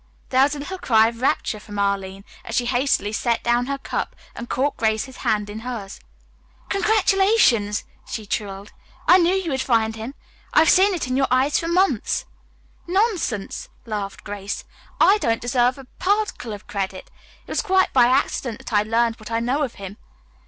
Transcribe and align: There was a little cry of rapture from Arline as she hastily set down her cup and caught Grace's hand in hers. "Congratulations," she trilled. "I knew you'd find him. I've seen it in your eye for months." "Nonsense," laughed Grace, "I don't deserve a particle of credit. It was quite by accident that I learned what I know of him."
There 0.29 0.41
was 0.41 0.55
a 0.55 0.57
little 0.57 0.79
cry 0.79 1.09
of 1.09 1.21
rapture 1.21 1.59
from 1.59 1.77
Arline 1.77 2.25
as 2.43 2.55
she 2.55 2.65
hastily 2.65 3.11
set 3.13 3.43
down 3.43 3.67
her 3.67 3.77
cup 3.77 4.15
and 4.33 4.49
caught 4.49 4.75
Grace's 4.75 5.17
hand 5.17 5.47
in 5.47 5.59
hers. 5.59 5.99
"Congratulations," 6.69 7.83
she 8.07 8.25
trilled. 8.25 8.71
"I 9.07 9.19
knew 9.19 9.35
you'd 9.35 9.61
find 9.61 9.95
him. 9.95 10.15
I've 10.55 10.71
seen 10.71 10.95
it 10.95 11.05
in 11.07 11.15
your 11.15 11.27
eye 11.29 11.51
for 11.51 11.67
months." 11.67 12.25
"Nonsense," 12.87 13.69
laughed 13.85 14.23
Grace, 14.23 14.63
"I 14.99 15.19
don't 15.19 15.39
deserve 15.39 15.77
a 15.77 15.85
particle 15.99 16.51
of 16.51 16.65
credit. 16.65 17.11
It 17.45 17.51
was 17.51 17.61
quite 17.61 17.93
by 17.93 18.07
accident 18.07 18.57
that 18.57 18.73
I 18.73 18.81
learned 18.81 19.17
what 19.19 19.29
I 19.29 19.39
know 19.39 19.61
of 19.61 19.75
him." 19.75 19.97